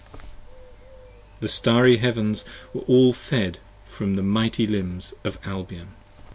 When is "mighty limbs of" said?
4.23-5.37